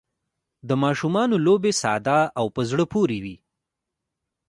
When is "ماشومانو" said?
0.83-1.35